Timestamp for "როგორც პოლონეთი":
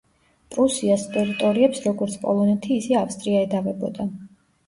1.89-2.79